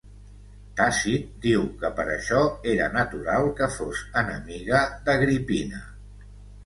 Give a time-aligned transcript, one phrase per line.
[0.79, 2.41] Tàcit diu que per això
[2.73, 4.81] era natural que fos enemiga
[5.11, 5.83] d'Agripina.